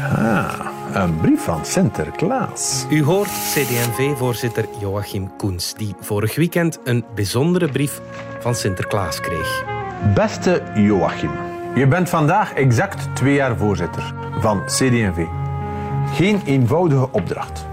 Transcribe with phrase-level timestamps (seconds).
[0.00, 0.58] Ah,
[0.92, 2.86] een brief van Sinterklaas.
[2.90, 8.00] U hoort CD&V-voorzitter Joachim Koens, die vorig weekend een bijzondere brief
[8.40, 9.64] van Sinterklaas kreeg.
[10.14, 11.30] Beste Joachim,
[11.74, 15.24] je bent vandaag exact twee jaar voorzitter van CD&V.
[16.14, 17.66] Geen eenvoudige opdracht.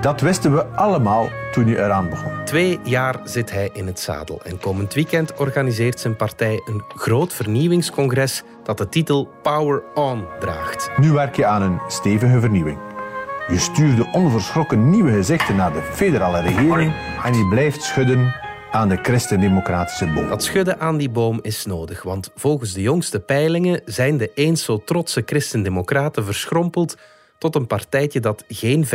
[0.00, 2.44] Dat wisten we allemaal toen je eraan begon.
[2.44, 7.32] Twee jaar zit hij in het zadel en komend weekend organiseert zijn partij een groot
[7.32, 10.90] vernieuwingscongres dat de titel Power On draagt.
[10.96, 12.78] Nu werk je aan een stevige vernieuwing.
[13.48, 16.92] Je stuurde onverschrokken nieuwe gezichten naar de federale regering
[17.24, 18.34] en je blijft schudden
[18.70, 20.28] aan de christendemocratische boom.
[20.28, 24.64] Dat schudden aan die boom is nodig, want volgens de jongste peilingen zijn de eens
[24.64, 26.96] zo trotse christendemocraten verschrompeld
[27.38, 28.88] tot een partijtje dat geen 15%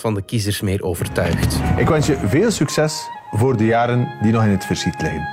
[0.00, 1.60] van de kiezers meer overtuigt.
[1.76, 5.28] Ik wens je veel succes voor de jaren die nog in het verschiet liggen.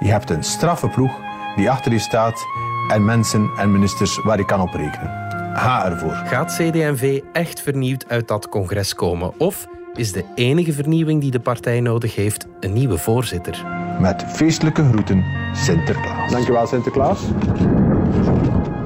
[0.00, 1.12] Je hebt een straffe ploeg
[1.56, 2.46] die achter je staat
[2.88, 5.26] en mensen en ministers waar je kan op rekenen.
[5.54, 6.12] Ga ervoor.
[6.12, 9.32] Gaat CD&V echt vernieuwd uit dat congres komen?
[9.38, 13.66] Of is de enige vernieuwing die de partij nodig heeft een nieuwe voorzitter?
[14.00, 16.30] Met feestelijke groeten, Sinterklaas.
[16.30, 17.20] Dankjewel, Sinterklaas.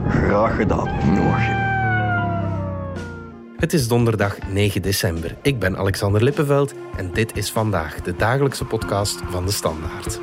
[0.09, 1.62] Graag gedaan, Joachim.
[3.63, 5.37] Het is donderdag 9 december.
[5.43, 10.21] Ik ben Alexander Lippenveld en dit is vandaag de dagelijkse podcast van de Standaard.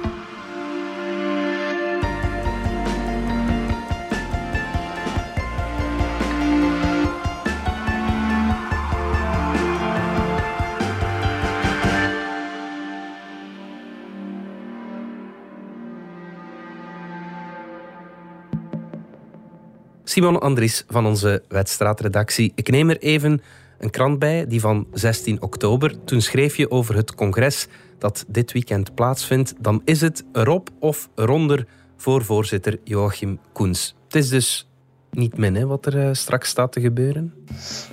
[20.09, 22.51] Simon Andries van onze wedstraatredactie.
[22.55, 23.41] Ik neem er even
[23.77, 26.03] een krant bij, die van 16 oktober.
[26.03, 29.53] Toen schreef je over het congres dat dit weekend plaatsvindt.
[29.59, 33.95] Dan is het erop of eronder voor voorzitter Joachim Koens.
[34.05, 34.69] Het is dus
[35.11, 37.33] niet min hè, wat er eh, straks staat te gebeuren.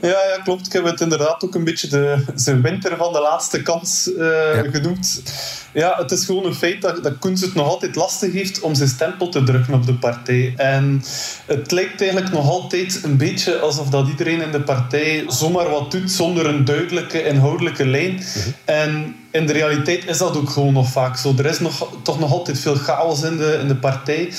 [0.01, 0.67] Ja, ja, klopt.
[0.67, 4.27] Ik heb het inderdaad ook een beetje de, de winter van de laatste kans uh,
[4.73, 5.23] genoemd.
[5.73, 8.75] Ja, het is gewoon een feit dat, dat Koens het nog altijd lastig heeft om
[8.75, 10.55] zijn stempel te drukken op de partij.
[10.57, 11.03] En
[11.47, 15.91] het lijkt eigenlijk nog altijd een beetje alsof dat iedereen in de partij zomaar wat
[15.91, 18.15] doet zonder een duidelijke inhoudelijke lijn.
[18.15, 18.51] Mhm.
[18.65, 21.35] En in de realiteit is dat ook gewoon nog vaak zo.
[21.39, 24.33] Er is nog, toch nog altijd veel chaos in de, in de partij.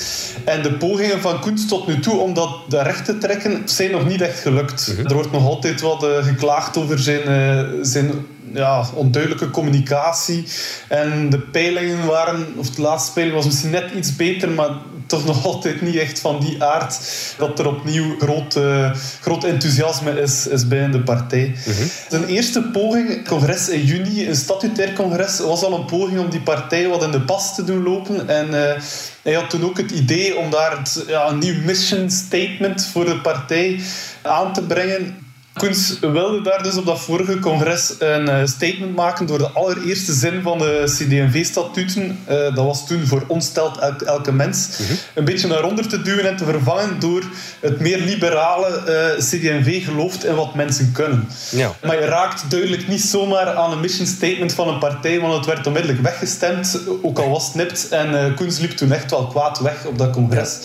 [0.44, 4.06] En de pogingen van Koens tot nu toe om dat recht te trekken, zijn nog
[4.06, 4.94] niet echt gelukt.
[4.96, 5.07] Mhm.
[5.08, 8.10] Er wordt nog altijd wat uh, geklaagd over zijn, uh, zijn
[8.54, 10.44] ja, onduidelijke communicatie.
[10.88, 14.70] En de peilingen waren, of de laatste peiling was misschien net iets beter, maar
[15.08, 16.98] toch nog altijd niet echt van die aard
[17.38, 21.54] dat er opnieuw groot, uh, groot enthousiasme is, is bij de partij.
[21.64, 21.74] Mm
[22.08, 26.40] Zijn eerste poging, congres in juni, een statutair congres, was al een poging om die
[26.40, 28.28] partij wat in de pas te doen lopen.
[28.28, 28.82] En uh,
[29.22, 33.04] hij had toen ook het idee om daar het, ja, een nieuw mission statement voor
[33.04, 33.80] de partij
[34.22, 35.27] aan te brengen.
[35.58, 40.12] Koens wilde daar dus op dat vorige congres een eh, statement maken door de allereerste
[40.12, 42.18] zin van de CD&V-statuten.
[42.28, 44.68] Uh, dat was toen voor ons telt elke mens.
[44.78, 44.92] Mhm.
[45.14, 47.22] Een beetje naar onder te duwen en te vervangen door
[47.60, 51.28] het meer liberale uh, eh, CD&V gelooft in wat mensen kunnen.
[51.50, 51.72] Ja.
[51.82, 55.46] Maar je raakt duidelijk niet zomaar aan een mission statement van een partij, want het
[55.46, 57.88] werd onmiddellijk weggestemd, ook al was het nipt.
[57.88, 60.58] En Koens liep toen echt wel kwaad weg op dat congres.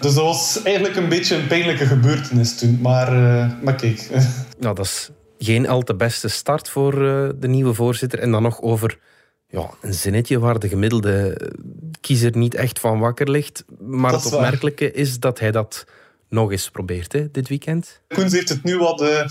[0.00, 2.78] Dus dat was eigenlijk een beetje een pijnlijke gebeurtenis toen.
[2.82, 3.12] Maar,
[3.62, 4.08] maar kijk.
[4.58, 8.18] Nou, dat is geen al te beste start voor uh, de nieuwe voorzitter.
[8.18, 8.98] En dan nog over
[9.48, 11.36] ja, een zinnetje waar de gemiddelde
[12.00, 13.64] kiezer niet echt van wakker ligt.
[13.78, 14.94] Maar het opmerkelijke waar.
[14.94, 15.84] is dat hij dat
[16.28, 18.00] nog eens probeert hè, dit weekend.
[18.08, 19.24] Koens heeft het nu wat uh,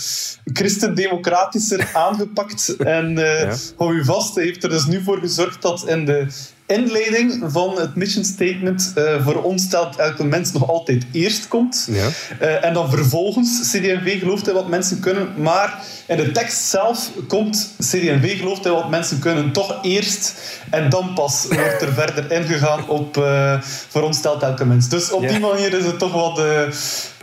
[0.43, 2.75] christendemocratischer aangepakt.
[2.77, 3.55] En uh, ja.
[3.77, 6.27] hou u vast, hij heeft er dus nu voor gezorgd dat in de
[6.65, 11.87] inleiding van het mission statement uh, voor ons stelt elke mens nog altijd eerst komt.
[11.91, 12.07] Ja.
[12.41, 15.41] Uh, en dan vervolgens CD&V gelooft in wat mensen kunnen.
[15.41, 20.35] Maar in de tekst zelf komt CD&V gelooft in wat mensen kunnen toch eerst.
[20.69, 24.89] En dan pas wordt er verder ingegaan op uh, voor ons stelt elke mens.
[24.89, 25.29] Dus op ja.
[25.29, 26.41] die manier is het toch wat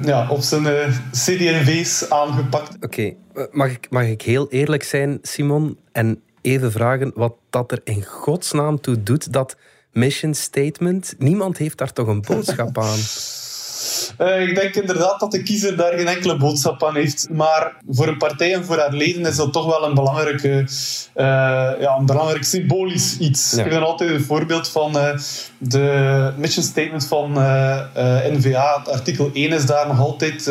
[0.05, 0.65] ja, op zijn
[1.13, 2.75] CD&V's aangepakt.
[2.75, 3.17] Oké, okay.
[3.51, 5.79] mag, ik, mag ik heel eerlijk zijn, Simon?
[5.93, 9.57] En even vragen wat dat er in godsnaam toe doet, dat
[9.93, 11.15] mission statement.
[11.19, 12.99] Niemand heeft daar toch een boodschap aan?
[14.19, 17.29] Uh, ik denk inderdaad dat de kiezer daar geen enkele boodschap aan heeft.
[17.31, 20.65] Maar voor een partij en voor haar leden is dat toch wel een, belangrijke, uh,
[21.81, 23.53] ja, een belangrijk symbolisch iets.
[23.57, 23.65] Ja.
[23.65, 25.09] Ik altijd een voorbeeld van uh,
[25.59, 27.33] de mission statement van
[28.33, 28.83] NVA.
[28.85, 30.51] Artikel 1 is daar nog altijd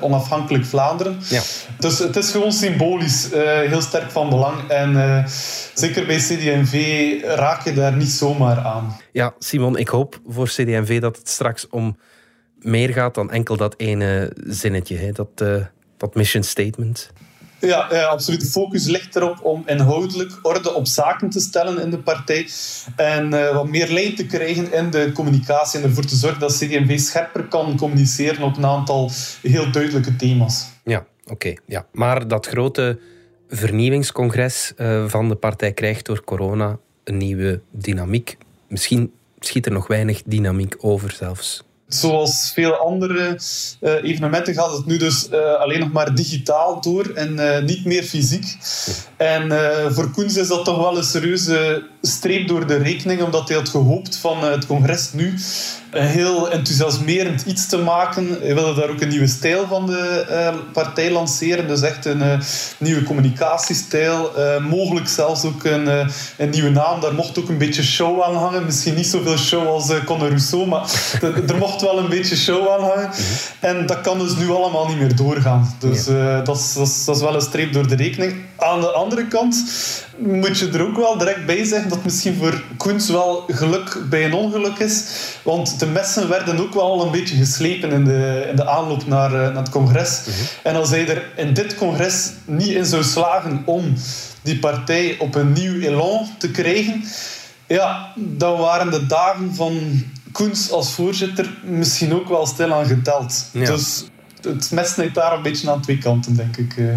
[0.00, 1.18] onafhankelijk Vlaanderen.
[1.28, 1.42] Ja.
[1.78, 3.28] Dus het is gewoon symbolisch
[3.66, 4.68] heel sterk van belang.
[4.68, 5.24] En
[5.74, 8.96] zeker bij CD&V raak je daar niet zomaar aan.
[9.12, 11.96] Ja, Simon, ik hoop voor CD&V dat het straks om
[12.62, 15.12] meer gaat dan enkel dat ene zinnetje, hè?
[15.12, 15.64] Dat, uh,
[15.96, 17.10] dat mission statement.
[17.60, 18.40] Ja, ja, absoluut.
[18.40, 22.48] De focus ligt erop om inhoudelijk orde op zaken te stellen in de partij.
[22.96, 25.78] En uh, wat meer lijn te krijgen in de communicatie.
[25.80, 29.10] En ervoor te zorgen dat CD&V scherper kan communiceren op een aantal
[29.42, 30.66] heel duidelijke thema's.
[30.84, 31.54] Ja, oké.
[31.66, 31.86] ja.
[31.92, 32.98] Maar dat grote
[33.48, 38.36] vernieuwingscongres uh, van de partij krijgt door corona een nieuwe dynamiek.
[38.68, 41.64] Misschien schiet er nog weinig dynamiek over zelfs.
[41.94, 43.38] Zoals veel andere
[43.80, 47.84] uh, evenementen gaat het nu dus uh, alleen nog maar digitaal door en uh, niet
[47.84, 48.56] meer fysiek.
[49.16, 49.52] En
[49.92, 53.68] voor Koens is dat toch wel een serieuze streep door de rekening, omdat hij had
[53.68, 55.34] gehoopt van het congres nu
[55.90, 58.36] een heel enthousiasmerend iets te maken.
[58.40, 61.68] Hij wilde daar ook een nieuwe stijl van de partij lanceren.
[61.68, 62.42] Dus echt een
[62.78, 64.32] nieuwe communicatiestijl.
[64.68, 65.86] Mogelijk zelfs ook een,
[66.36, 67.00] een nieuwe naam.
[67.00, 68.64] Daar mocht ook een beetje show aan hangen.
[68.64, 70.90] Misschien niet zoveel show als Conor Rousseau, maar
[71.48, 73.08] er mocht wel een beetje show aan hangen.
[73.08, 73.20] Mhm.
[73.60, 75.74] En dat kan dus nu allemaal niet meer doorgaan.
[75.78, 76.40] Dus ja.
[76.40, 78.34] dat, is, dat, is, dat is wel een streep door de rekening.
[78.56, 79.64] Aan de andere kant
[80.18, 84.24] moet je er ook wel direct bij zeggen dat misschien voor Koens wel geluk bij
[84.24, 85.04] een ongeluk is.
[85.42, 89.30] Want de messen werden ook wel een beetje geslepen in de, in de aanloop naar,
[89.30, 90.20] naar het congres.
[90.20, 90.36] Mhm.
[90.62, 93.94] En als hij er in dit congres niet in zou slagen om
[94.42, 97.04] die partij op een nieuw elan te krijgen,
[97.66, 103.48] ja, dan waren de dagen van Koens als voorzitter misschien ook wel stilaan geteld.
[103.52, 104.04] Dus
[104.40, 106.76] het mes snijdt daar een beetje aan twee kanten, denk ik.
[106.76, 106.96] Eh.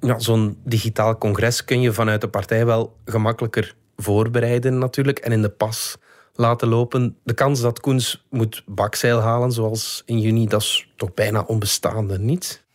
[0.00, 5.42] Ja, Zo'n digitaal congres kun je vanuit de partij wel gemakkelijker voorbereiden natuurlijk en in
[5.42, 5.96] de pas
[6.34, 7.16] laten lopen.
[7.24, 12.18] De kans dat Koens moet bakzeil halen, zoals in juni, dat is toch bijna onbestaande,
[12.18, 12.66] niet?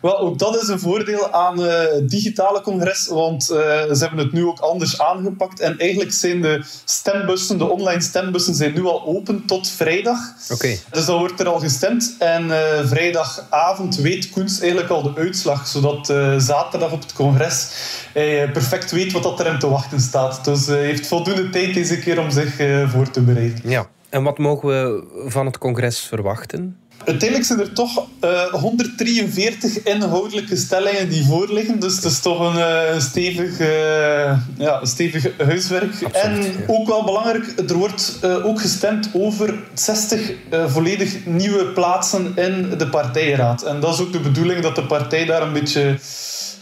[0.00, 4.18] Wel, ook dat is een voordeel aan uh, het digitale congres, want uh, ze hebben
[4.18, 5.60] het nu ook anders aangepakt.
[5.60, 10.18] En eigenlijk zijn de stembussen, de online stembussen, zijn nu al open tot vrijdag.
[10.50, 10.76] Oké.
[10.90, 12.14] Dus dan wordt er al gestemd.
[12.18, 16.06] En uh, vrijdagavond weet Koens eigenlijk al de uitslag, zodat
[16.42, 17.66] zaterdag op het congres
[18.12, 20.44] hij perfect weet wat dat er hem te wachten staat.
[20.44, 22.56] Dus hij heeft voldoende tijd deze keer om zich
[22.90, 23.70] voor te bereiden.
[23.70, 23.86] Ja.
[24.08, 26.76] En wat mogen we van het congres verwachten?
[27.08, 31.80] Uiteindelijk zijn er toch uh, eh, 143 inhoudelijke stellingen die voorliggen.
[31.80, 36.00] Dus het is toch een uh, stevig, uh, ja, stevig huiswerk.
[36.00, 40.32] en ook wel belangrijk, er wordt ook gestemd over 60
[40.66, 43.62] volledig nieuwe plaatsen in de partijraad.
[43.62, 45.98] En dat is ook de bedoeling dat de partij daar een beetje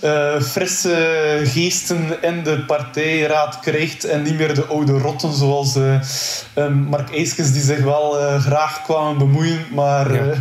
[0.04, 6.00] uh, frisse geesten in de partijraad krijgt en niet meer de oude rotten zoals uh,
[6.88, 10.32] Mark Eiskens die zich wel uh, graag kwamen bemoeien, maar ja.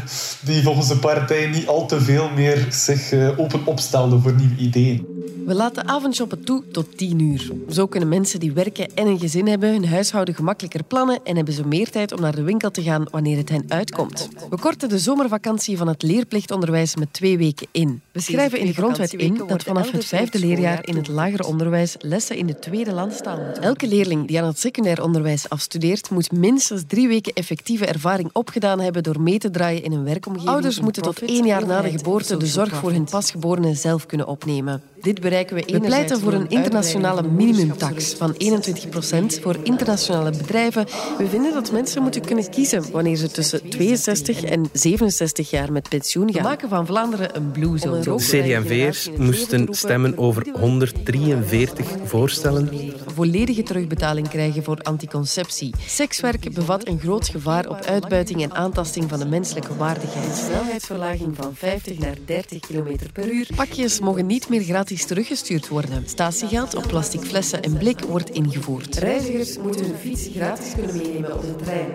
[0.42, 5.15] die volgens de partij niet al te veel meer zich open opstelden voor nieuwe ideeën.
[5.46, 7.52] We laten avondshoppen toe tot 10 uur.
[7.70, 11.54] Zo kunnen mensen die werken en een gezin hebben hun huishouden gemakkelijker plannen en hebben
[11.54, 14.30] ze meer tijd om naar de winkel te gaan wanneer het hen uitkomt.
[14.50, 18.02] We korten de zomervakantie van het leerplichtonderwijs met twee weken in.
[18.12, 21.96] We schrijven in de grondwet in dat vanaf het vijfde leerjaar in het lager onderwijs
[22.00, 26.32] lessen in de tweede landstaal moeten Elke leerling die aan het secundair onderwijs afstudeert, moet
[26.32, 30.50] minstens drie weken effectieve ervaring opgedaan hebben door mee te draaien in een werkomgeving.
[30.50, 34.28] Ouders moeten tot één jaar na de geboorte de zorg voor hun pasgeborene zelf kunnen
[34.28, 34.82] opnemen.
[35.06, 40.86] Dit bereiken we We pleiten voor een internationale minimumtax van 21% voor internationale bedrijven.
[41.18, 45.90] We vinden dat mensen moeten kunnen kiezen wanneer ze tussen 62 en 67 jaar met
[45.90, 46.42] pensioen gaan.
[46.42, 48.00] We maken van Vlaanderen een blue zone.
[48.00, 52.70] De CD&V'ers moesten stemmen over 143 voorstellen.
[53.16, 55.74] Volledige terugbetaling krijgen voor anticonceptie.
[55.88, 60.36] Sekswerk bevat een groot gevaar op uitbuiting en aantasting van de menselijke waardigheid.
[60.36, 63.48] Snelheidsverlaging van 50 naar 30 km per uur.
[63.56, 66.04] Pakjes mogen niet meer gratis teruggestuurd worden.
[66.06, 68.96] Statiegeld op plastic flessen en blik wordt ingevoerd.
[68.96, 71.88] Reizigers moeten hun fiets gratis kunnen meenemen op de trein.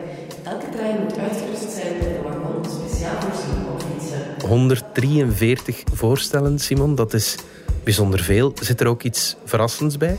[0.43, 4.49] Elke trein moet uitgerust zijn met een wagon speciaal voorzien op fietsen.
[4.49, 7.37] 143 voorstellen, Simon, dat is
[7.85, 8.53] bijzonder veel.
[8.61, 10.19] Zit er ook iets verrassends bij?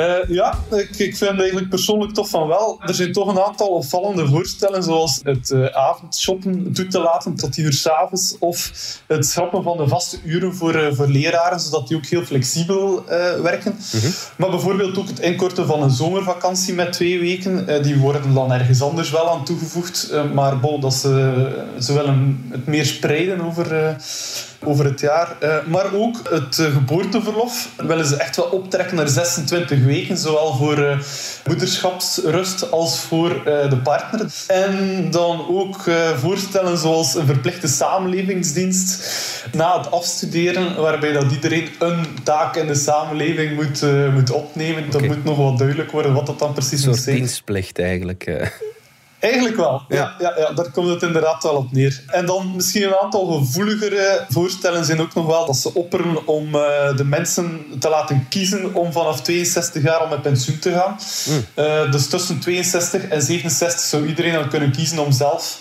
[0.00, 2.80] Uh, ja, ik, ik vind eigenlijk persoonlijk toch van wel.
[2.86, 7.54] Er zijn toch een aantal opvallende voorstellen, zoals het uh, avondshoppen toe te laten tot
[7.54, 8.70] die uur s'avonds, of
[9.06, 13.04] het schrappen van de vaste uren voor, uh, voor leraren, zodat die ook heel flexibel
[13.42, 13.72] werken.
[13.92, 14.12] Mm -hmm.
[14.36, 18.82] Maar bijvoorbeeld ook het inkorten van een zomervakantie met twee weken, die worden dan ergens
[18.82, 20.12] anders wel aan toegevoegd.
[20.34, 23.96] maar bon, dat ze, ze willen het meer spreiden over
[24.66, 25.36] over het jaar.
[25.42, 30.54] Uh, maar ook het uh, geboorteverlof willen ze echt wel optrekken naar 26 weken, zowel
[30.54, 30.98] voor uh,
[31.46, 34.26] moederschapsrust als voor de partner.
[34.46, 39.04] En dan ook voorstellen zoals een verplichte samenlevingsdienst
[39.52, 44.84] na het afstuderen, waarbij dat iedereen een taak in de samenleving moet, moet opnemen.
[44.84, 44.90] Okay.
[44.90, 47.16] Dat moet nog wat duidelijk worden wat dat dan precies moet zijn.
[47.16, 48.50] dienstplicht eigenlijk.
[49.26, 49.82] Eigenlijk wel.
[49.88, 50.14] Ja.
[50.18, 52.02] Ja, ja, daar komt het inderdaad wel op neer.
[52.06, 56.54] En dan misschien een aantal gevoeligere voorstellen zijn ook nog wel dat ze opperen om
[56.54, 60.98] uh, de mensen te laten kiezen om vanaf 62 jaar al met pensioen te gaan.
[61.28, 61.64] Mm.
[61.64, 65.58] Uh, dus tussen 62 en 67 zou iedereen dan kunnen kiezen om zelf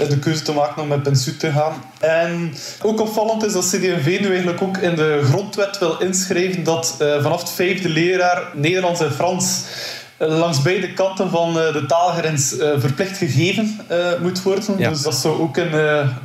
[0.00, 1.84] uh, de keuze te maken om met pensioen te gaan.
[2.00, 6.94] En ook opvallend is dat CD&V nu eigenlijk ook in de grondwet wil inschrijven dat
[6.98, 9.62] vanaf het vijfde leraar Nederlands en Frans
[10.18, 14.76] langs beide kanten van eh, de taalgrens eh, verplicht gegeven eh, moet worden.
[14.76, 15.70] Dus dat zou ook in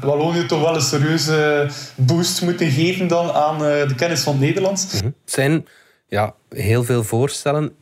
[0.02, 4.86] Wallonië toch wel een serieuze boost moeten geven dan aan de kennis van het Nederlands.
[4.86, 5.06] Mhm.
[5.06, 5.68] Het zijn
[6.08, 7.76] ja, heel veel voorstellen.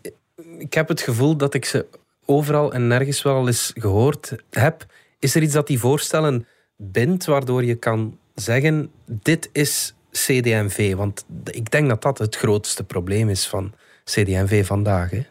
[0.57, 1.85] Ik heb het gevoel dat ik ze
[2.25, 4.85] overal en nergens wel eens gehoord heb.
[5.19, 6.47] Is er iets dat die voorstellen
[6.77, 10.95] bindt, waardoor je kan zeggen: dit is CD&V?
[10.95, 13.73] Want ik denk dat dat het grootste probleem is van
[14.03, 15.09] CD&V vandaag.
[15.09, 15.25] Hè?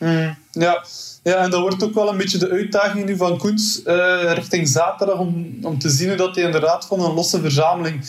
[0.00, 0.84] Mm, ja.
[1.22, 4.68] ja, en dat wordt ook wel een beetje de uitdaging nu van Koens uh, richting
[4.68, 8.04] zaterdag om, om te zien hoe dat hij inderdaad van een losse verzameling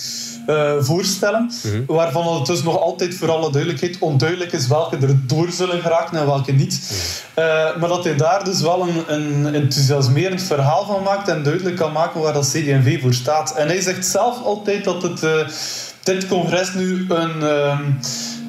[0.48, 1.86] uh, voorstellen, mhm.
[1.86, 6.18] waarvan het dus nog altijd voor alle duidelijkheid onduidelijk is welke er door zullen geraken
[6.18, 6.80] en welke niet.
[6.82, 7.46] Mhm.
[7.46, 11.76] Uh, maar dat hij daar dus wel een, een enthousiasmerend verhaal van maakt en duidelijk
[11.76, 13.56] kan maken waar dat CD&V voor staat.
[13.56, 15.20] En hij zegt zelf altijd dat het,
[16.04, 17.84] dit congres nu een ehm,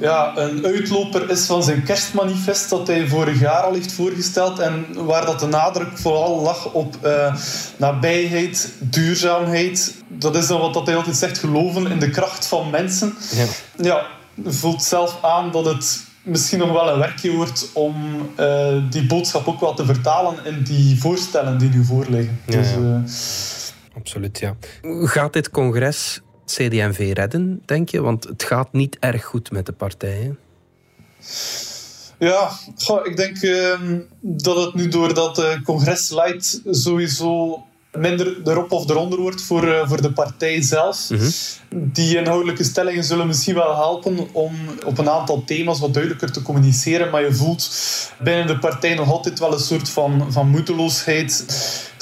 [0.03, 4.87] ja, een uitloper is van zijn kerstmanifest dat hij vorig jaar al heeft voorgesteld en
[5.05, 7.35] waar dat de nadruk vooral lag op uh,
[7.77, 9.95] nabijheid, duurzaamheid.
[10.09, 13.15] Dat is dan wat dat hij altijd zegt, geloven in de kracht van mensen.
[13.31, 14.07] Ja, ja
[14.45, 17.95] voelt zelf aan dat het misschien nog wel een werkje wordt om
[18.41, 22.41] uh, die boodschap ook wel te vertalen in die voorstellen die nu voorliggen.
[22.47, 22.97] Ja, dus, uh,
[23.97, 24.55] Absoluut, ja.
[24.83, 28.01] Gaat dit congres CD&V redden, denk je?
[28.01, 30.39] Want het gaat niet erg goed met de partijen.
[32.19, 32.51] Ja,
[33.03, 33.81] ik denk uh,
[34.21, 39.65] dat het nu door dat uh, congres leidt sowieso minder erop of eronder wordt voor,
[39.65, 41.11] uh, voor de partij zelf.
[41.11, 41.31] Mhm.
[41.75, 44.55] Die inhoudelijke stellingen zullen misschien wel helpen om
[44.87, 47.11] op een aantal thema's wat duidelijker te communiceren.
[47.11, 47.71] Maar je voelt
[48.19, 51.45] binnen de partij nog altijd wel een soort van, van moedeloosheid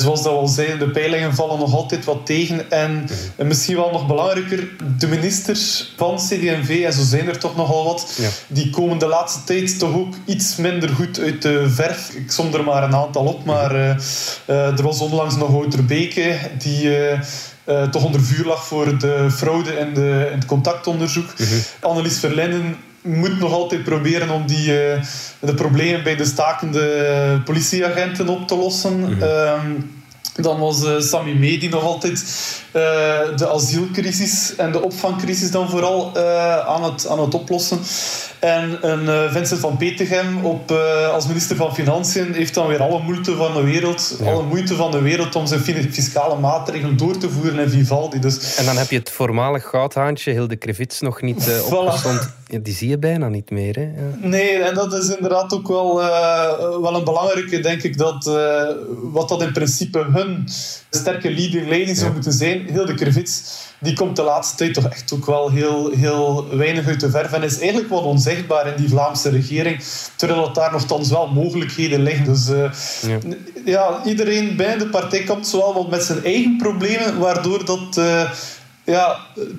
[0.01, 2.71] zoals dat we al zeiden, de peilingen vallen nog altijd wat tegen.
[2.71, 7.85] En, misschien wel nog belangrijker, de ministers van CD&V, en zo zijn er toch nogal
[7.85, 12.11] wat, die komen de laatste tijd toch ook iets minder goed uit de verf.
[12.15, 13.81] Ik som er maar een aantal op, maar uh,
[14.47, 17.11] uh, er was onlangs nog Wouter Beke, die...
[17.11, 17.21] Uh,
[17.91, 21.39] toch onder vuur lag voor de fraude in, de, het contactonderzoek.
[21.39, 21.61] Mm -hmm.
[21.81, 25.03] Annelies Verlinden moet nog altijd proberen om die, uh,
[25.39, 28.99] de problemen bij de stakende politieagenten op te lossen.
[28.99, 29.99] Mm
[30.35, 32.25] dan was uh, Sami Medi nog altijd
[32.67, 32.83] uh,
[33.37, 37.79] de asielcrisis en de opvangcrisis dan vooral uh, aan, het, aan het oplossen.
[38.41, 40.71] En een Vincent van Petegem op,
[41.13, 44.91] als minister van Financiën heeft dan weer alle moeite van de wereld, alle moeite van
[44.91, 48.19] de wereld om zijn fiscale maatregelen door te voeren in Vivaldi.
[48.19, 52.39] Dus, en dan heb je het voormalig goudhaantje Hilde Krevits nog niet uh, opgezond.
[52.63, 53.77] Die zie je bijna niet meer.
[53.77, 53.83] Hè?
[53.83, 54.29] Ja.
[54.29, 55.95] Nee, en dat is inderdaad ook wel,
[56.81, 58.25] wel een belangrijke, denk ik, dat
[59.03, 60.49] wat dat in principe hun
[60.91, 62.67] sterke leading leiding zou moeten zijn.
[62.73, 63.43] Hilde Krevits,
[63.81, 67.33] die komt de laatste tijd toch echt ook wel heel, heel weinig uit de verf
[67.33, 69.83] en is eigenlijk wat onzichtbaar in die Vlaamse regering,
[70.17, 72.25] terwijl dat daar nogthans wel mogelijkheden liggen.
[72.25, 72.71] Dus uh,
[73.03, 73.19] ja.
[73.65, 74.05] ja.
[74.05, 77.97] iedereen bij de partij komt zowel wat met zijn eigen problemen, waardoor dat...
[77.99, 78.31] Uh,
[78.85, 79.17] ja,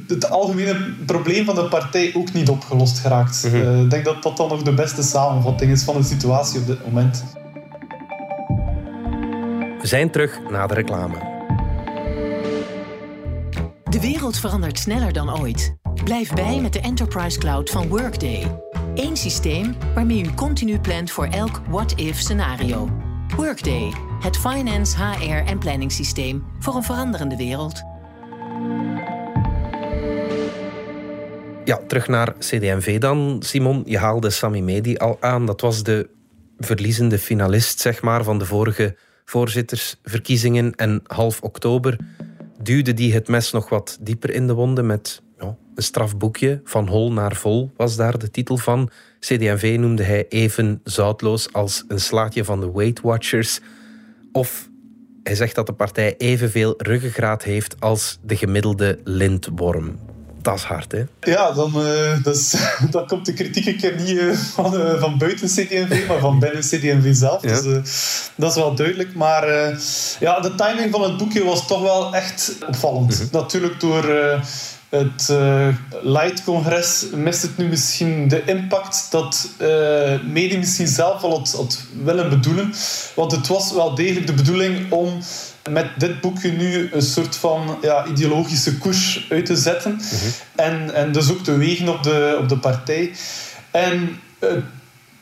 [0.08, 3.44] het algemene probleem van de partij ook niet opgelost geraakt.
[3.44, 3.56] Mhm.
[3.56, 6.68] uh, ik denk dat dat dan nog de beste samenvatting is van de situatie op
[6.68, 7.24] dit moment.
[9.82, 11.16] We zijn terug na de reclame.
[13.84, 15.81] De wereld verandert sneller dan ooit.
[15.94, 18.60] Blijf bij met de Enterprise Cloud van Workday.
[18.96, 22.90] Eén systeem waarmee u continu plant voor elk what-if scenario.
[23.36, 27.82] Workday, het finance, HR en planningssysteem voor een veranderende wereld.
[31.66, 33.38] Ja, terug naar CD&V dan.
[33.46, 35.46] Simon, je haalde Sami Medi al aan.
[35.46, 36.10] Dat was de
[36.58, 38.96] verliezende finalist zeg maar, van de vorige
[39.26, 40.76] voorzittersverkiezingen.
[40.76, 41.98] En half oktober
[42.62, 46.62] duwde die het mes nog wat dieper in de wonden met ja, een strafboekje.
[46.64, 48.90] Van hol naar vol was daar de titel van.
[49.20, 53.60] CD&V noemde hij even zoutloos als een slaatje van de Weight Watchers.
[54.32, 54.70] Of
[55.24, 60.00] hij zegt dat de partij evenveel ruggengraat heeft als de gemiddelde lintworm
[60.42, 61.04] dat is hard, hè?
[61.32, 62.56] Ja, dan, uh, dat is,
[62.92, 66.40] dan komt de kritiek een keer niet uh, van, uh, van buiten CD&V, maar van
[66.40, 67.44] binnen CD&V zelf.
[67.44, 67.62] Ja.
[67.62, 69.14] Dus dat is wel duidelijk.
[69.16, 69.48] Maar
[70.20, 73.10] ja, de timing van het boekje was toch wel echt opvallend.
[73.10, 73.28] Mm -hmm.
[73.32, 74.04] Natuurlijk door
[74.92, 75.68] het uh,
[76.02, 79.68] Light-congres mist het nu misschien de impact dat uh,
[80.24, 82.74] Medi misschien zelf al had, had willen bedoelen.
[83.16, 85.20] Want het was wel degelijk de bedoeling om
[85.70, 89.92] met dit boekje nu een soort van ja, ideologische koers uit te zetten.
[89.92, 90.26] Mhm.
[90.56, 93.12] en, en dus ook te wegen op de, op de partij.
[93.72, 94.50] En uh,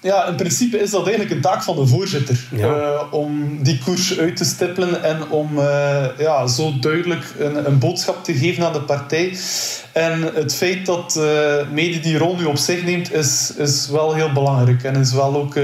[0.02, 2.48] ja, in principe is dat eigenlijk een taak van de voorzitter.
[2.54, 7.80] Uh, om die koers uit te stippelen en om uh, ja, zo duidelijk een, een,
[7.80, 9.38] boodschap te geven aan de partij.
[9.94, 14.14] En het feit dat uh, Mede die rol nu op zich neemt, is, is wel
[14.14, 14.84] heel belangrijk.
[14.84, 15.56] En is wel ook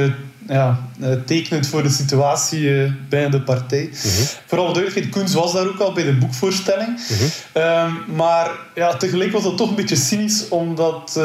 [0.48, 3.84] ja, eh, tekenend voor de situatie uh, bij de partij.
[3.84, 4.26] Mm -hmm.
[4.46, 6.88] Vooral duidelijkheid, Koens was daar ook al bij de boekvoorstelling.
[6.88, 8.16] Mm -hmm.
[8.16, 11.24] maar ja, tegelijk was dat toch een beetje cynisch, omdat uh,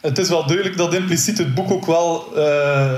[0.00, 2.32] het is wel duidelijk dat impliciet het boek ook wel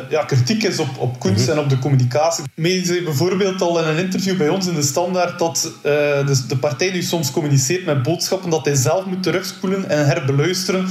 [0.09, 1.53] ja, kritiek is op, op Koens -hmm.
[1.53, 2.45] en op de communicatie.
[2.55, 6.57] Mee zei bijvoorbeeld al in een interview bij ons in de Standaard dat de, de
[6.57, 10.89] partij nu soms communiceert met boodschappen dat hij zelf moet terugspoelen en herbeluisteren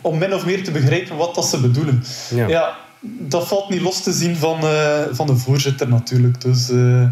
[0.00, 2.04] om min of meer te begrijpen wat dat ze bedoelen.
[2.30, 6.40] ja, ja dat valt niet los te zien van, uh, van de voorzitter natuurlijk.
[6.40, 7.10] Dus, uh...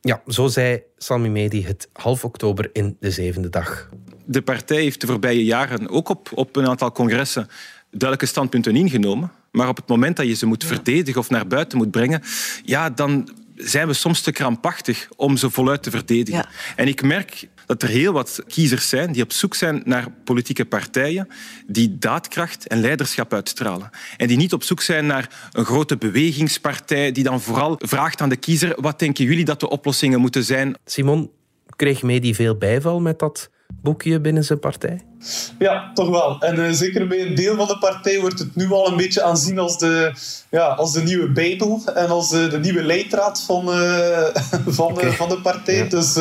[0.00, 3.88] Ja, zo zei Sami Medi het half oktober in de zevende dag.
[4.24, 7.48] De partij heeft de voorbije jaren ook op, op een aantal congressen
[7.90, 9.32] duidelijke standpunten ingenomen.
[9.50, 12.22] Maar op het moment dat je ze moet verdedigen of naar buiten moet brengen,
[12.64, 16.46] ja, dan zijn we soms te krampachtig om ze voluit te verdedigen.
[16.76, 20.64] En ik merk dat er heel wat kiezers zijn die op zoek zijn naar politieke
[20.64, 21.28] partijen
[21.66, 23.90] die daadkracht en leiderschap uitstralen.
[24.16, 28.28] En die niet op zoek zijn naar een grote bewegingspartij die dan vooral vraagt aan
[28.28, 30.74] de kiezer wat denken jullie dat de oplossingen moeten zijn.
[30.84, 31.30] Simon,
[31.76, 33.50] kreeg Medi veel bijval met dat
[33.82, 35.11] boekje binnen zijn partij?
[35.58, 36.40] Ja, toch wel.
[36.40, 39.22] En uh, zeker bij een deel van de partij wordt het nu al een beetje
[39.22, 40.12] aanzien als de,
[40.50, 44.26] ja, als de nieuwe Bijbel en als uh, de nieuwe leidraad van, uh,
[44.66, 45.12] van, okay.
[45.12, 45.76] van de partij.
[45.76, 45.84] Ja.
[45.84, 46.14] Dus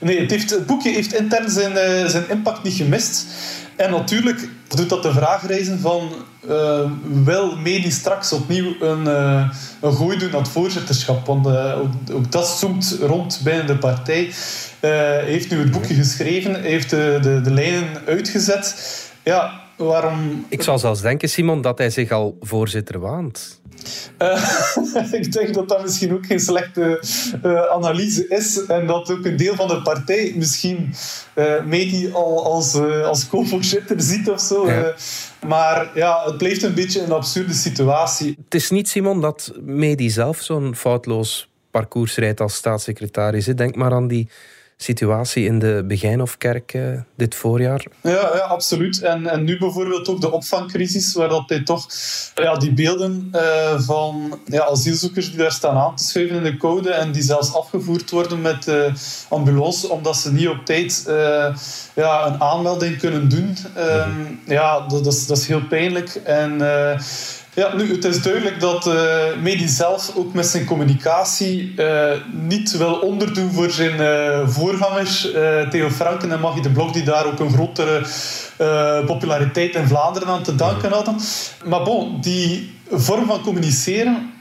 [0.00, 3.26] nee, het, heeft, het boekje heeft intern zijn, zijn impact niet gemist.
[3.76, 6.12] En natuurlijk doet dat de vraag reizen van
[6.48, 6.90] uh,
[7.24, 9.50] wil Medi straks opnieuw een, uh,
[9.80, 11.26] een gooi doen aan het voorzitterschap?
[11.26, 14.30] Want uh, ook, ook, dat zoomt rond binnen de partij.
[14.80, 17.88] Hij heeft nu het boekje geschreven, heeft de, de, de lijnen
[18.24, 18.76] uitgezet.
[19.22, 20.46] Ja, waarom...
[20.48, 23.60] Ik zou zelfs denken, Simon, dat hij zich al voorzitter waant.
[24.18, 27.02] Uh, ik denk dat dat misschien ook geen slechte
[27.44, 28.66] uh, analyse is.
[28.66, 30.94] En dat ook een deel van de partij misschien
[31.34, 34.70] uh, Medi al als, als co-voorzitter ziet of zo.
[34.70, 34.94] Ja.
[35.46, 38.38] maar ja, het blijft een beetje een absurde situatie.
[38.44, 43.44] Het is niet, Simon, dat Medi zelf zo'n foutloos parcours rijdt als staatssecretaris.
[43.44, 44.28] Denk maar aan die
[44.76, 47.84] situatie in de Begijnhofkerk uh, dit voorjaar?
[48.00, 49.02] Ja, ja absoluut.
[49.02, 51.86] En, en nu bijvoorbeeld ook de opvangcrisis, waar dat hij toch
[52.34, 56.56] ja, die beelden uh, van ja, asielzoekers die daar staan aan te schuiven in de
[56.56, 58.94] code en die zelfs afgevoerd worden met uh,
[59.28, 61.02] ambulance, omdat ze niet op tijd
[61.94, 63.56] ja, een aanmelding kunnen doen.
[63.78, 66.14] Um, ja, dat, dat, is, dat is heel pijnlijk.
[66.14, 66.60] En
[67.54, 68.94] ja, nu, het is duidelijk dat uh,
[69.42, 75.28] Medi zelf ook met zijn communicatie uh, niet wil onderdoen voor zijn uh, voorgangers,
[75.70, 78.02] Theo Franken en Maggie de Blok, die daar ook een grotere
[79.06, 81.16] populariteit in Vlaanderen aan te danken hadden.
[81.64, 84.33] Maar bon, die vorm van communiceren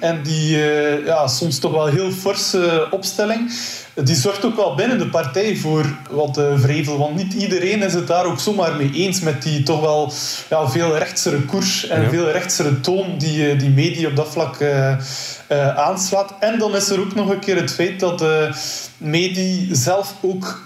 [0.00, 0.56] en die
[1.04, 3.50] ja, soms toch wel heel forse opstelling
[3.94, 6.98] die zorgt ook wel binnen de partij voor wat uh, vrevel.
[6.98, 10.12] Want niet iedereen is het daar ook zomaar mee eens met die toch wel
[10.50, 14.60] ja, veel rechtsere koers en veel rechtsere toon die, uh, die media op dat vlak
[14.60, 14.96] uh,
[15.76, 16.34] aanslaat.
[16.40, 18.50] En dan is er ook nog een keer het feit dat de
[18.96, 20.64] Medi zelf ook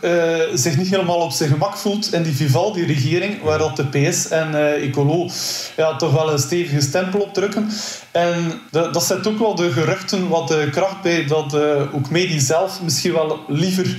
[0.55, 4.55] zich niet helemaal op zijn gemak voelt in die Vivaldi-regering, waar dat de PS en
[4.81, 5.29] Ecolo
[5.77, 7.70] ja, toch wel een stevige stempel op drukken.
[8.11, 11.55] En dat, dat zet ook wel de geruchten wat de kracht bij dat
[11.93, 13.97] ook Medi zelf misschien wel liever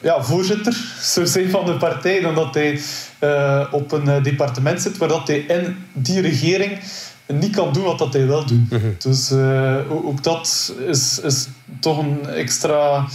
[0.00, 2.80] ja, voorzitter zou zijn van de partij dan dat hij
[3.20, 6.78] uh, op een departement zit waar dat hij in die regering
[7.26, 8.66] niet kan doen wat dat hij wil doen.
[8.70, 8.94] Mm -hmm.
[8.98, 11.48] Dus uh, ook dat is, is
[11.80, 13.06] toch een extra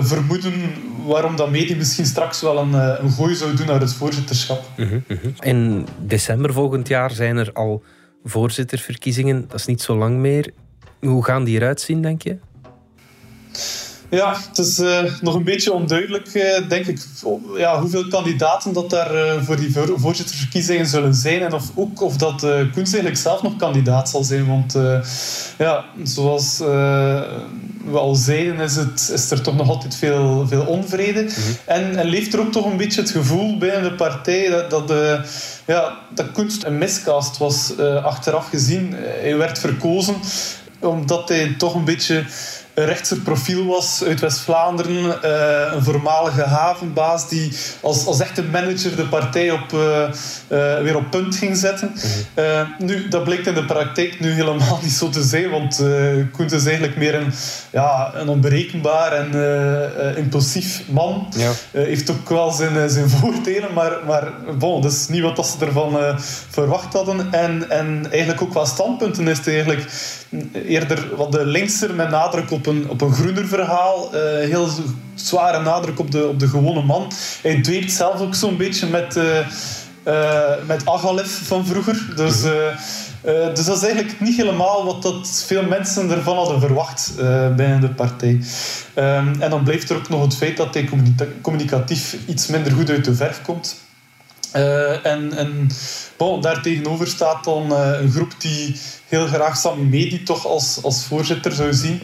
[0.00, 0.52] vermoeden
[1.06, 4.64] waarom dat Medi misschien straks wel een, een gooi zou doen naar het voorzitterschap.
[4.76, 5.34] Mm -hmm.
[5.40, 7.82] In december volgend jaar zijn er al
[8.24, 9.44] voorzitterverkiezingen.
[9.48, 10.52] Dat is niet zo lang meer.
[11.00, 12.38] Hoe gaan die eruit zien, denk je?
[14.14, 16.98] Ja, het is uh, nog een beetje onduidelijk, uh, denk ik,
[17.56, 21.42] ja, hoeveel kandidaten dat daar uh, voor die voorzittersverkiezingen zullen zijn.
[21.42, 24.46] En of ook of dat Koens eigenlijk zelf nog kandidaat zal zijn.
[24.46, 24.76] Want
[25.58, 31.22] ja, zoals we al zeiden, is, het, is er toch nog altijd veel, veel onvrede.
[31.22, 31.32] Mhm.
[31.64, 34.92] en, en leeft er ook toch een beetje het gevoel binnen de partij dat, dat,
[35.66, 37.72] ja, dat Koens een miscast was
[38.02, 38.94] achteraf gezien.
[38.96, 40.14] Hij werd verkozen
[40.80, 42.24] omdat hij toch een beetje
[42.74, 45.04] een rechtser profiel was uit West-Vlaanderen.
[45.04, 50.08] Uh, een voormalige havenbaas die als, als echte manager de partij op, uh,
[50.82, 51.92] weer op punt ging zetten.
[52.34, 52.66] Mhm.
[52.78, 55.82] nu, dat blijkt in de praktijk nu helemaal niet zo te zijn, want
[56.32, 57.32] Koens is eigenlijk meer een,
[57.70, 61.26] ja, een onberekenbaar en impulsief man.
[61.36, 61.50] Ja.
[61.72, 66.18] heeft ook wel zijn, zijn voordelen, maar, maar bon, dat is niet wat ze ervan
[66.50, 67.32] verwacht hadden.
[67.32, 69.84] En, en eigenlijk ook qua standpunten is het eigenlijk
[70.52, 74.14] eerder wat de linkser met nadruk op een, op een groener verhaal.
[74.14, 74.68] Uh, heel
[75.14, 77.12] zware nadruk op de, op de gewone man.
[77.42, 79.38] Hij dweept zelf ook zo'n beetje met, uh,
[80.04, 82.12] uh, met Agalef van vroeger.
[82.16, 82.42] Dus,
[83.54, 87.12] dus dat is eigenlijk niet helemaal wat dat veel mensen ervan hadden verwacht
[87.56, 88.40] binnen de partij.
[88.94, 90.88] Um, en dan blijft er ook nog het feit dat hij
[91.40, 93.80] communicatief iets minder goed uit de verf komt.
[94.56, 95.70] Uh, en en
[96.16, 98.76] bon, daar tegenover staat dan een groep die
[99.08, 102.00] heel graag Sami Medi toch als, als voorzitter zou zien.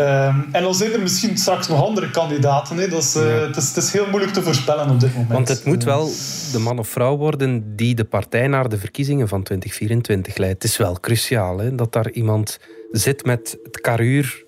[0.00, 2.76] Um, en dan zijn er misschien straks nog andere kandidaten.
[2.76, 2.88] Hè.
[2.88, 5.32] Dat is, uh, het, is, het, is, heel moeilijk te voorspellen op dit moment.
[5.32, 6.10] Want het moet wel
[6.52, 10.62] de man of vrouw worden die de partij naar de verkiezingen van 2024 leidt.
[10.62, 12.58] Het is wel cruciaal hè, dat daar iemand
[12.90, 14.44] zit met het karuur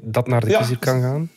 [0.00, 0.58] dat naar de ja.
[0.58, 1.30] kiezer kan gaan.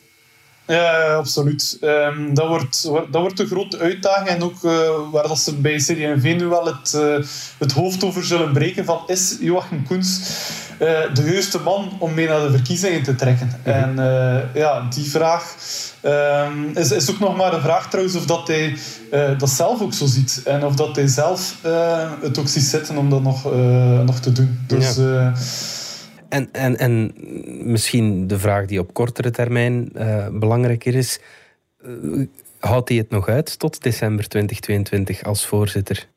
[0.66, 1.78] Ja, absoluut.
[1.80, 4.28] Um, dat, wordt, dat wordt een grote uitdaging.
[4.28, 7.26] En ook uh, waar dat ze bij CD&V nu wel het, uh,
[7.58, 10.20] het hoofd over zullen breken van is Joachim Koens
[10.80, 13.46] uh, de juiste man om mee naar de verkiezingen te trekken?
[13.46, 13.98] Mm -hmm.
[13.98, 15.56] En ja, die vraag
[16.04, 18.76] um, is, is ook nog maar een vraag trouwens of dat hij
[19.38, 20.42] dat zelf ook zo ziet.
[20.44, 21.54] En of dat hij zelf
[22.20, 23.52] het ook ziet zitten om dat nog,
[24.04, 24.58] nog te doen.
[24.66, 24.96] Dus...
[24.96, 25.32] Ja.
[26.28, 27.12] En, en, en
[27.62, 31.20] misschien de vraag die op kortere termijn uh, belangrijker is.
[31.86, 32.26] Uh,
[32.58, 36.08] houdt hij het nog uit tot december 2022 als voorzitter?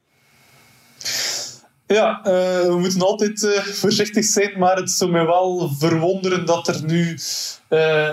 [1.92, 6.84] Ja, uh, we moeten altijd voorzichtig zijn, maar het zou mij wel verwonderen dat er
[6.86, 7.18] nu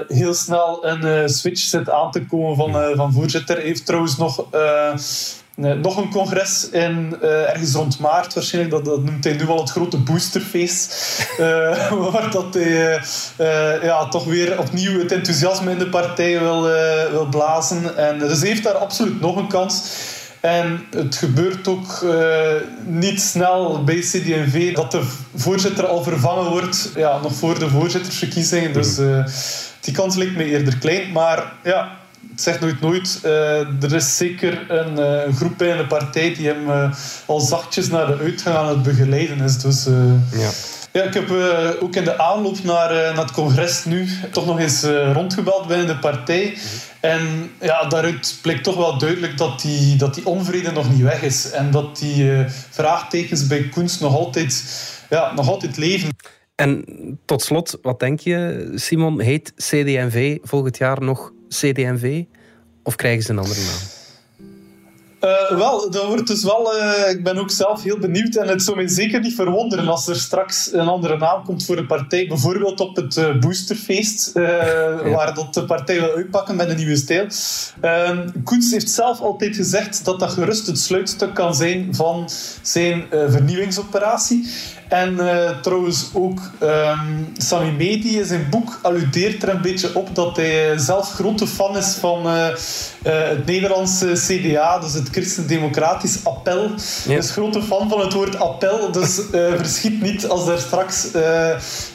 [0.09, 3.57] heel snel een switch zit aan te komen van, van voorzitter.
[3.57, 4.47] Hij heeft trouwens nog
[5.59, 8.85] nog een congres in, ergens rond maart waarschijnlijk.
[8.85, 10.95] Dat, noemt hij nu al het grote boosterfeest.
[12.11, 13.01] Waar dat hij
[13.83, 16.63] ja, toch weer opnieuw het enthousiasme in de partij wil,
[17.11, 17.97] wil blazen.
[17.97, 19.83] En, dus heeft daar absoluut nog een kans.
[20.41, 22.05] En het gebeurt ook
[22.85, 25.03] niet snel bij CD&V dat de
[25.35, 28.73] voorzitter al vervangen wordt, ja, nog voor de voorzittersverkiezingen.
[28.73, 28.97] Dus
[29.81, 31.13] die kans lijkt me eerder klein.
[31.13, 31.99] Maar ja,
[32.37, 33.21] zeg nooit nooit.
[33.25, 36.93] Uh, er is zeker een, uh, groep bij de partij die hem uh,
[37.27, 39.59] al zachtjes naar de uitgang aan het begeleiden is.
[39.59, 39.85] Dus,
[40.33, 40.51] ja.
[40.93, 41.31] Ja, ik heb
[41.81, 45.99] ook in de aanloop naar, naar het congres nu toch nog eens rondgebeld binnen de
[45.99, 46.57] partij.
[47.01, 51.23] En ja, daaruit blijkt toch wel duidelijk dat die, dat die onvrede nog niet weg
[51.23, 51.51] is.
[51.51, 54.65] En dat die vraagtekens bij Koens nog altijd,
[55.11, 56.09] ja, nog altijd leven.
[56.59, 56.85] En
[57.25, 59.21] tot slot, wat denk je, Simon?
[59.21, 62.25] Heet CD&V volgend jaar nog CD&V?
[62.83, 63.98] Of krijgen ze een andere naam?
[65.25, 66.75] Uh, wel, dat wordt dus wel.
[66.77, 68.35] Uh, ik ben ook zelf heel benieuwd.
[68.35, 71.77] En het zou mij zeker niet verwonderen als er straks een andere naam komt voor
[71.77, 72.27] de partij.
[72.27, 75.11] Bijvoorbeeld op het uh, Boosterfeest, ja.
[75.11, 77.27] waar dat de partij wil uitpakken met een nieuwe stijl.
[77.81, 82.29] Ehm, Koens heeft zelf altijd gezegd dat dat gerust het sluitstuk kan zijn van
[82.63, 84.49] zijn vernieuwingsoperatie.
[84.89, 90.15] En uh, trouwens ook um, Sami Medi in zijn boek alludeert er een beetje op
[90.15, 96.25] dat hij zelf grote fan is van uh, uh, het Nederlandse CDA, dus het Christendemocratisch
[96.25, 96.71] Appel.
[97.05, 101.05] Hij is grote fan van het woord appel, dus verschiet niet als er straks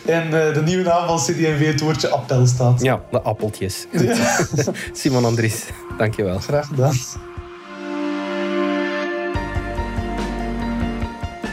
[0.05, 2.81] in de nieuwe naam van CD&V het woordje appel staat.
[2.81, 3.85] Ja, de appeltjes.
[4.93, 5.63] Simon Andries,
[5.97, 6.39] dankjewel.
[6.39, 6.95] Graag gedaan.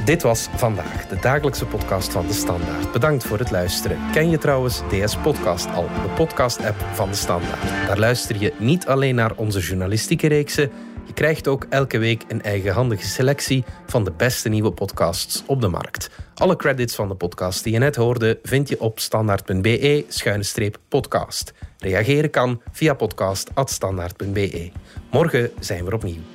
[0.04, 2.92] Dit was vandaag de dagelijkse podcast van de Standaard.
[2.92, 3.98] Bedankt voor het luisteren.
[4.12, 7.62] Ken je trouwens DS Podcast al, de podcast-app van de Standaard?
[7.86, 10.70] Daar luister je niet alleen naar onze journalistieke reeksen.
[11.10, 15.68] Je krijgt ook elke week een eigenhandige selectie van de beste nieuwe podcasts op de
[15.68, 16.10] markt.
[16.34, 21.52] Alle credits van de podcast die je net hoorde vind je op standaard.be-podcast.
[21.78, 24.70] Reageren kan via podcast.standaard.be.
[25.10, 26.29] Morgen zijn we opnieuw.